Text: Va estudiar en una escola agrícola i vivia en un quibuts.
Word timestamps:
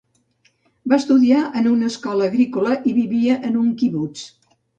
Va 0.93 0.97
estudiar 1.03 1.41
en 1.61 1.67
una 1.73 1.89
escola 1.93 2.25
agrícola 2.29 2.79
i 2.93 2.95
vivia 3.01 3.37
en 3.51 3.61
un 3.67 3.71
quibuts. 3.85 4.27